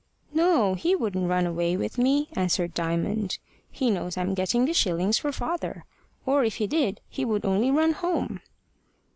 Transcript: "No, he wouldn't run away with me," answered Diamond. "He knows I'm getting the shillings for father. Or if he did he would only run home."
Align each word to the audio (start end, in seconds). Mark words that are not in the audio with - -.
"No, 0.33 0.73
he 0.73 0.95
wouldn't 0.95 1.29
run 1.29 1.45
away 1.45 1.77
with 1.77 1.99
me," 1.99 2.29
answered 2.33 2.73
Diamond. 2.73 3.37
"He 3.69 3.91
knows 3.91 4.17
I'm 4.17 4.33
getting 4.33 4.65
the 4.65 4.73
shillings 4.73 5.19
for 5.19 5.31
father. 5.31 5.85
Or 6.25 6.43
if 6.43 6.55
he 6.55 6.65
did 6.65 7.01
he 7.07 7.23
would 7.23 7.45
only 7.45 7.69
run 7.69 7.91
home." 7.91 8.41